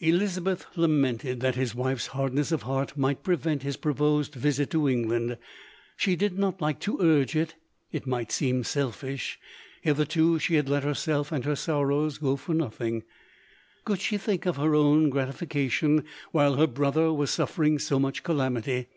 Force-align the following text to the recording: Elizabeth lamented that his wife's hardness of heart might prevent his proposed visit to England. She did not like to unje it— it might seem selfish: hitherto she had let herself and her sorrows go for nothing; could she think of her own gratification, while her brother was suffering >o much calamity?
Elizabeth 0.00 0.66
lamented 0.76 1.40
that 1.40 1.54
his 1.54 1.74
wife's 1.74 2.08
hardness 2.08 2.52
of 2.52 2.64
heart 2.64 2.94
might 2.94 3.22
prevent 3.22 3.62
his 3.62 3.78
proposed 3.78 4.34
visit 4.34 4.68
to 4.68 4.86
England. 4.86 5.38
She 5.96 6.14
did 6.14 6.38
not 6.38 6.60
like 6.60 6.78
to 6.80 6.98
unje 6.98 7.36
it— 7.36 7.54
it 7.90 8.06
might 8.06 8.30
seem 8.30 8.64
selfish: 8.64 9.38
hitherto 9.80 10.38
she 10.38 10.56
had 10.56 10.68
let 10.68 10.84
herself 10.84 11.32
and 11.32 11.46
her 11.46 11.56
sorrows 11.56 12.18
go 12.18 12.36
for 12.36 12.52
nothing; 12.52 13.02
could 13.86 14.00
she 14.02 14.18
think 14.18 14.44
of 14.44 14.58
her 14.58 14.74
own 14.74 15.08
gratification, 15.08 16.04
while 16.32 16.56
her 16.56 16.66
brother 16.66 17.10
was 17.10 17.30
suffering 17.30 17.80
>o 17.90 17.98
much 17.98 18.22
calamity? 18.22 18.88